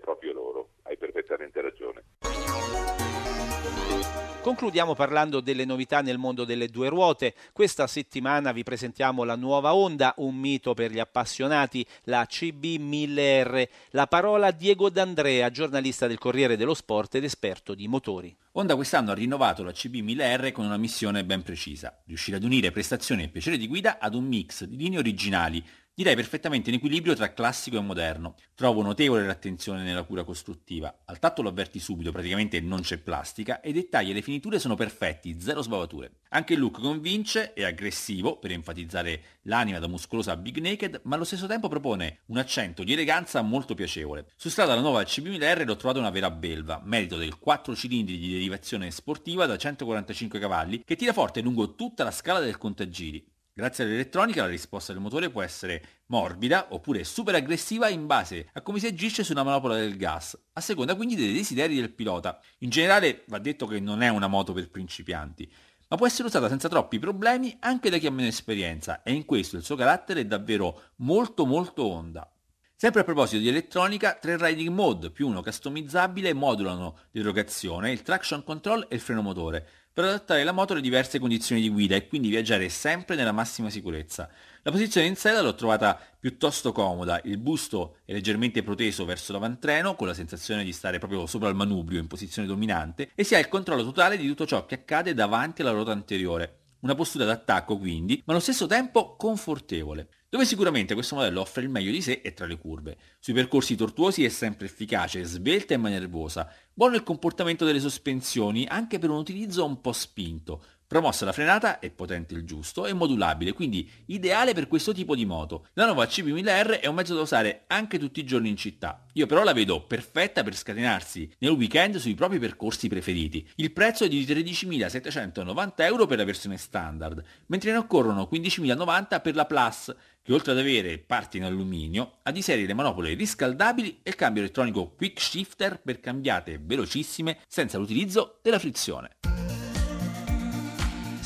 Concludiamo 4.50 4.96
parlando 4.96 5.38
delle 5.38 5.64
novità 5.64 6.00
nel 6.00 6.18
mondo 6.18 6.44
delle 6.44 6.66
due 6.66 6.88
ruote. 6.88 7.34
Questa 7.52 7.86
settimana 7.86 8.50
vi 8.50 8.64
presentiamo 8.64 9.22
la 9.22 9.36
nuova 9.36 9.76
Honda, 9.76 10.12
un 10.16 10.34
mito 10.34 10.74
per 10.74 10.90
gli 10.90 10.98
appassionati, 10.98 11.86
la 12.06 12.26
CB 12.26 12.64
1000R. 12.80 13.68
La 13.90 14.08
parola 14.08 14.50
Diego 14.50 14.90
D'Andrea, 14.90 15.50
giornalista 15.50 16.08
del 16.08 16.18
Corriere 16.18 16.56
dello 16.56 16.74
Sport 16.74 17.14
ed 17.14 17.22
esperto 17.22 17.74
di 17.74 17.86
motori. 17.86 18.36
Honda 18.54 18.74
quest'anno 18.74 19.12
ha 19.12 19.14
rinnovato 19.14 19.62
la 19.62 19.70
CB 19.70 19.94
1000R 19.94 20.50
con 20.50 20.64
una 20.64 20.76
missione 20.76 21.24
ben 21.24 21.44
precisa, 21.44 22.02
riuscire 22.06 22.36
ad 22.36 22.42
unire 22.42 22.72
prestazione 22.72 23.22
e 23.22 23.28
piacere 23.28 23.56
di 23.56 23.68
guida 23.68 23.98
ad 24.00 24.16
un 24.16 24.24
mix 24.24 24.64
di 24.64 24.76
linee 24.76 24.98
originali 24.98 25.64
direi 26.00 26.14
perfettamente 26.14 26.70
in 26.70 26.76
equilibrio 26.76 27.14
tra 27.14 27.34
classico 27.34 27.76
e 27.76 27.80
moderno. 27.80 28.36
Trovo 28.54 28.80
notevole 28.80 29.26
l'attenzione 29.26 29.82
nella 29.82 30.04
cura 30.04 30.24
costruttiva. 30.24 31.02
Al 31.04 31.18
tatto 31.18 31.42
lo 31.42 31.50
avverti 31.50 31.78
subito, 31.78 32.10
praticamente 32.10 32.58
non 32.62 32.80
c'è 32.80 32.96
plastica 32.96 33.60
e 33.60 33.68
i 33.68 33.74
dettagli 33.74 34.08
e 34.08 34.14
le 34.14 34.22
finiture 34.22 34.58
sono 34.58 34.76
perfetti, 34.76 35.38
zero 35.38 35.60
sbavature. 35.60 36.20
Anche 36.30 36.54
il 36.54 36.58
look 36.58 36.80
convince, 36.80 37.52
è 37.52 37.64
aggressivo 37.64 38.38
per 38.38 38.50
enfatizzare 38.52 39.40
l'anima 39.42 39.78
da 39.78 39.88
muscolosa 39.88 40.38
big 40.38 40.56
naked, 40.56 41.02
ma 41.04 41.16
allo 41.16 41.24
stesso 41.24 41.46
tempo 41.46 41.68
propone 41.68 42.20
un 42.28 42.38
accento 42.38 42.82
di 42.82 42.94
eleganza 42.94 43.42
molto 43.42 43.74
piacevole. 43.74 44.24
Su 44.36 44.48
strada 44.48 44.74
la 44.74 44.80
nuova 44.80 45.02
CB1000R 45.02 45.66
l'ho 45.66 45.76
trovata 45.76 45.98
una 45.98 46.08
vera 46.08 46.30
belva, 46.30 46.80
merito 46.82 47.18
del 47.18 47.38
4 47.38 47.76
cilindri 47.76 48.16
di 48.16 48.32
derivazione 48.32 48.90
sportiva 48.90 49.44
da 49.44 49.58
145 49.58 50.38
cavalli 50.38 50.82
che 50.82 50.96
tira 50.96 51.12
forte 51.12 51.42
lungo 51.42 51.74
tutta 51.74 52.04
la 52.04 52.10
scala 52.10 52.40
del 52.40 52.56
contagiri. 52.56 53.22
Grazie 53.52 53.82
all'elettronica 53.82 54.42
la 54.42 54.48
risposta 54.48 54.92
del 54.92 55.02
motore 55.02 55.28
può 55.28 55.42
essere 55.42 55.82
morbida 56.06 56.68
oppure 56.70 57.02
super 57.02 57.34
aggressiva 57.34 57.88
in 57.88 58.06
base 58.06 58.48
a 58.52 58.62
come 58.62 58.78
si 58.78 58.86
agisce 58.86 59.24
su 59.24 59.32
una 59.32 59.42
manopola 59.42 59.74
del 59.74 59.96
gas, 59.96 60.38
a 60.52 60.60
seconda 60.60 60.94
quindi 60.94 61.16
dei 61.16 61.32
desideri 61.32 61.74
del 61.74 61.92
pilota. 61.92 62.40
In 62.58 62.70
generale 62.70 63.24
va 63.26 63.38
detto 63.38 63.66
che 63.66 63.80
non 63.80 64.02
è 64.02 64.08
una 64.08 64.28
moto 64.28 64.52
per 64.52 64.70
principianti, 64.70 65.52
ma 65.88 65.96
può 65.96 66.06
essere 66.06 66.28
usata 66.28 66.48
senza 66.48 66.68
troppi 66.68 67.00
problemi 67.00 67.56
anche 67.58 67.90
da 67.90 67.98
chi 67.98 68.06
ha 68.06 68.12
meno 68.12 68.28
esperienza 68.28 69.02
e 69.02 69.12
in 69.12 69.24
questo 69.24 69.56
il 69.56 69.64
suo 69.64 69.74
carattere 69.74 70.20
è 70.20 70.26
davvero 70.26 70.92
molto 70.96 71.44
molto 71.44 71.84
onda. 71.84 72.32
Sempre 72.76 73.02
a 73.02 73.04
proposito 73.04 73.42
di 73.42 73.48
elettronica, 73.48 74.14
tre 74.14 74.38
riding 74.38 74.70
mode 74.70 75.10
più 75.10 75.28
uno 75.28 75.42
customizzabile 75.42 76.32
modulano 76.32 77.00
l'erogazione, 77.10 77.90
il 77.90 78.00
traction 78.00 78.42
control 78.42 78.86
e 78.88 78.94
il 78.94 79.02
freno 79.02 79.20
motore, 79.20 79.68
per 80.00 80.08
adattare 80.08 80.44
la 80.44 80.52
moto 80.52 80.72
alle 80.72 80.80
diverse 80.80 81.18
condizioni 81.18 81.60
di 81.60 81.68
guida 81.68 81.94
e 81.94 82.08
quindi 82.08 82.30
viaggiare 82.30 82.68
sempre 82.70 83.16
nella 83.16 83.32
massima 83.32 83.68
sicurezza. 83.68 84.30
La 84.62 84.70
posizione 84.70 85.06
in 85.06 85.14
sella 85.14 85.42
l'ho 85.42 85.54
trovata 85.54 85.98
piuttosto 86.18 86.72
comoda, 86.72 87.20
il 87.24 87.36
busto 87.36 87.96
è 88.04 88.12
leggermente 88.12 88.62
proteso 88.62 89.04
verso 89.04 89.32
l'avantreno 89.32 89.94
con 89.96 90.06
la 90.06 90.14
sensazione 90.14 90.64
di 90.64 90.72
stare 90.72 90.98
proprio 90.98 91.26
sopra 91.26 91.48
il 91.48 91.54
manubrio 91.54 92.00
in 92.00 92.06
posizione 92.06 92.48
dominante 92.48 93.10
e 93.14 93.24
si 93.24 93.34
ha 93.34 93.38
il 93.38 93.48
controllo 93.48 93.84
totale 93.84 94.16
di 94.16 94.26
tutto 94.26 94.46
ciò 94.46 94.64
che 94.64 94.76
accade 94.76 95.12
davanti 95.12 95.60
alla 95.60 95.72
ruota 95.72 95.92
anteriore. 95.92 96.56
Una 96.80 96.94
postura 96.94 97.26
d'attacco 97.26 97.76
quindi, 97.76 98.22
ma 98.24 98.32
allo 98.32 98.40
stesso 98.40 98.66
tempo 98.66 99.16
confortevole 99.16 100.08
dove 100.30 100.44
sicuramente 100.44 100.94
questo 100.94 101.16
modello 101.16 101.40
offre 101.40 101.62
il 101.62 101.68
meglio 101.68 101.90
di 101.90 102.00
sé 102.00 102.20
e 102.22 102.32
tra 102.32 102.46
le 102.46 102.56
curve. 102.56 102.96
Sui 103.18 103.32
percorsi 103.32 103.74
tortuosi 103.74 104.24
è 104.24 104.28
sempre 104.28 104.66
efficace, 104.66 105.24
svelta 105.24 105.74
e 105.74 105.76
manervosa. 105.76 106.48
Buono 106.72 106.94
il 106.94 107.02
comportamento 107.02 107.64
delle 107.64 107.80
sospensioni, 107.80 108.64
anche 108.64 109.00
per 109.00 109.10
un 109.10 109.18
utilizzo 109.18 109.64
un 109.64 109.80
po' 109.80 109.92
spinto. 109.92 110.64
Promossa 110.90 111.24
la 111.24 111.30
frenata, 111.30 111.78
è 111.78 111.88
potente 111.88 112.34
il 112.34 112.42
giusto 112.42 112.84
e 112.84 112.92
modulabile, 112.92 113.52
quindi 113.52 113.88
ideale 114.06 114.54
per 114.54 114.66
questo 114.66 114.92
tipo 114.92 115.14
di 115.14 115.24
moto. 115.24 115.68
La 115.74 115.84
nuova 115.84 116.02
CB1000R 116.02 116.80
è 116.80 116.88
un 116.88 116.96
mezzo 116.96 117.14
da 117.14 117.20
usare 117.20 117.62
anche 117.68 117.96
tutti 117.96 118.18
i 118.18 118.24
giorni 118.24 118.48
in 118.48 118.56
città. 118.56 119.04
Io 119.12 119.26
però 119.26 119.44
la 119.44 119.52
vedo 119.52 119.86
perfetta 119.86 120.42
per 120.42 120.56
scatenarsi 120.56 121.32
nel 121.38 121.52
weekend 121.52 121.98
sui 121.98 122.16
propri 122.16 122.40
percorsi 122.40 122.88
preferiti. 122.88 123.48
Il 123.54 123.70
prezzo 123.70 124.02
è 124.02 124.08
di 124.08 124.24
13.790 124.24 125.72
euro 125.76 126.06
per 126.06 126.18
la 126.18 126.24
versione 126.24 126.56
standard, 126.56 127.22
mentre 127.46 127.70
ne 127.70 127.76
occorrono 127.76 128.28
15.090 128.28 129.22
per 129.22 129.36
la 129.36 129.46
Plus, 129.46 129.94
che 130.20 130.32
oltre 130.32 130.50
ad 130.50 130.58
avere 130.58 130.98
parti 130.98 131.36
in 131.36 131.44
alluminio, 131.44 132.18
ha 132.24 132.32
di 132.32 132.42
serie 132.42 132.66
le 132.66 132.74
manopole 132.74 133.14
riscaldabili 133.14 134.00
e 134.02 134.10
il 134.10 134.16
cambio 134.16 134.42
elettronico 134.42 134.92
quick 134.96 135.20
shifter 135.20 135.80
per 135.80 136.00
cambiate 136.00 136.60
velocissime 136.60 137.38
senza 137.46 137.78
l'utilizzo 137.78 138.40
della 138.42 138.58
frizione. 138.58 139.18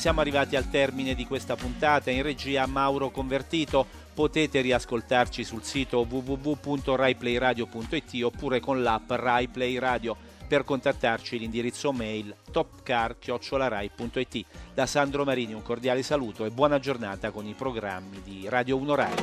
Siamo 0.05 0.21
arrivati 0.21 0.55
al 0.55 0.69
termine 0.69 1.15
di 1.15 1.25
questa 1.25 1.55
puntata. 1.55 2.11
In 2.11 2.21
regia 2.21 2.67
Mauro 2.67 3.09
Convertito. 3.09 3.87
Potete 4.13 4.61
riascoltarci 4.61 5.43
sul 5.43 5.63
sito 5.63 6.05
www.raiplayradio.it 6.07 8.21
oppure 8.21 8.59
con 8.59 8.83
l'app 8.83 9.09
RaiPlay 9.09 9.79
Radio. 9.79 10.15
Per 10.47 10.63
contattarci 10.63 11.39
l'indirizzo 11.39 11.91
mail 11.91 12.35
topcar.it. 12.51 14.45
Da 14.75 14.85
Sandro 14.85 15.23
Marini 15.23 15.53
un 15.53 15.63
cordiale 15.63 16.03
saluto 16.03 16.45
e 16.45 16.51
buona 16.51 16.77
giornata 16.77 17.31
con 17.31 17.47
i 17.47 17.55
programmi 17.55 18.21
di 18.21 18.47
Radio 18.47 18.77
1 18.77 18.93
Rai. 18.93 19.13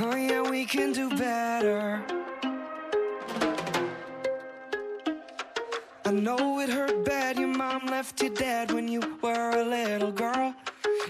Oh 0.00 0.14
yeah, 0.14 0.42
we 0.42 0.64
can 0.64 0.92
do 0.92 1.08
better. 1.08 2.25
I 6.06 6.12
know 6.12 6.60
it 6.60 6.68
hurt 6.68 7.04
bad, 7.04 7.36
your 7.36 7.48
mom 7.48 7.86
left 7.86 8.22
you 8.22 8.30
dead 8.30 8.70
when 8.70 8.86
you 8.86 9.00
were 9.22 9.50
a 9.50 9.64
little 9.64 10.12
girl. 10.12 10.54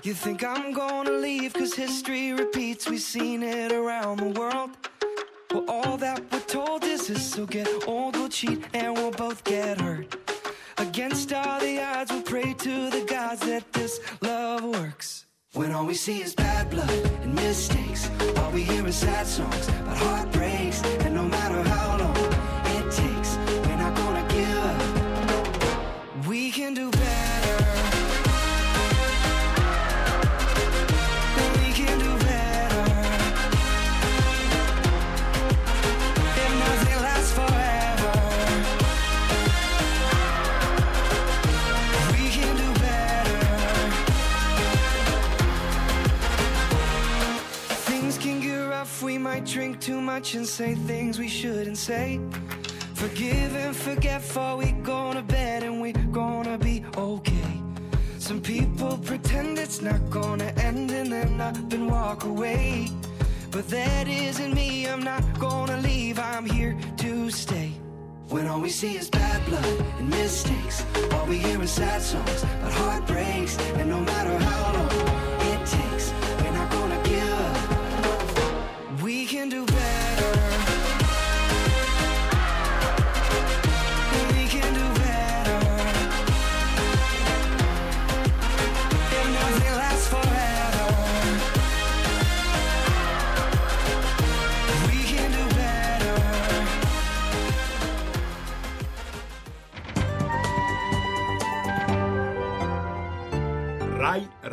You 0.03 0.15
think 0.15 0.43
I'm 0.43 0.73
gonna 0.73 1.11
leave 1.11 1.53
cause 1.53 1.75
history 1.75 2.33
repeats, 2.33 2.89
we've 2.89 3.03
seen 3.03 3.43
it 3.43 3.73
around 3.73 4.21
the 4.21 4.41
world. 4.41 4.71
Well, 5.53 5.67
all 5.69 5.99
that 5.99 6.23
we're 6.33 6.41
told 6.41 6.83
is 6.85 7.09
this, 7.09 7.31
so 7.31 7.45
get 7.45 7.69
old, 7.87 8.17
we'll 8.17 8.31
cheat, 8.31 8.65
and 8.73 8.95
we'll 8.97 9.11
both 9.11 9.45
get 9.45 9.79
hurt. 9.83 10.17
Against 10.79 11.31
all 11.31 11.61
the 11.61 11.79
odds, 11.79 12.11
we'll 12.11 12.23
pray 12.23 12.55
to 12.55 12.89
the 12.89 13.05
gods 13.07 13.43
that 13.43 13.71
this 13.75 14.01
love 14.23 14.65
works. 14.65 15.27
When 15.53 15.73
all 15.73 15.85
we 15.85 15.93
see 15.93 16.23
is 16.23 16.35
bad 16.35 16.71
blood 16.71 16.91
and 17.23 17.35
mistakes, 17.35 18.09
all 18.39 18.51
we 18.51 18.63
hear 18.63 18.87
is 18.87 18.97
sad 18.97 19.27
songs 19.27 19.69
about 19.69 19.99
heartbreaks, 19.99 20.83
and 21.05 21.15
no 21.15 21.25
matter 21.25 21.63
how 21.63 21.99
long 21.99 22.16
can 26.57 26.73
do 26.73 26.91
better. 26.91 27.57
We 31.59 31.71
can 31.81 31.99
do 31.99 32.13
better. 32.25 32.85
And 36.43 36.55
they 36.87 36.97
last 37.09 37.31
forever. 37.39 38.15
We 42.13 42.25
can 42.37 42.53
do 42.57 42.71
better. 42.81 43.41
Things 47.91 48.17
can 48.17 48.41
get 48.41 48.57
rough, 48.57 49.03
we 49.03 49.19
might 49.19 49.45
drink 49.45 49.79
too 49.79 50.01
much 50.01 50.35
and 50.35 50.47
say 50.47 50.75
things 50.75 51.19
we 51.19 51.29
shouldn't 51.29 51.77
say. 51.77 52.19
Forgive 52.95 53.55
and 53.55 53.77
forget 53.77 54.23
for 54.23 54.57
we 54.57 54.73
go 54.73 55.13
Some 58.27 58.41
people 58.41 58.99
pretend 58.99 59.57
it's 59.57 59.81
not 59.81 60.11
gonna 60.11 60.53
end 60.57 60.91
and 60.91 61.13
then 61.13 61.41
up 61.41 61.55
and 61.73 61.89
walk 61.89 62.25
away. 62.25 62.91
But 63.53 63.69
that 63.69 64.09
isn't 64.09 64.53
me, 64.53 64.89
I'm 64.89 65.05
not 65.05 65.23
gonna 65.39 65.81
leave, 65.81 66.19
I'm 66.19 66.45
here 66.45 66.77
to 66.97 67.31
stay. 67.31 67.71
When 68.29 68.49
all 68.49 68.61
we 68.61 68.69
see 68.69 68.97
is 68.97 69.09
bad 69.09 69.47
blood 69.47 69.65
and 70.01 70.11
mistakes, 70.11 70.85
all 71.13 71.25
we 71.27 71.39
hear 71.39 71.63
is 71.63 71.71
sad 71.71 72.03
songs 72.03 72.43
about 72.43 72.73
heartbreaks, 72.73 73.57
and 73.79 73.89
no 73.89 74.01
matter 74.01 74.37
how 74.37 74.73
long 74.73 74.86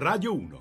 Rai 0.03 0.11
Radio 0.11 0.33
1 0.33 0.52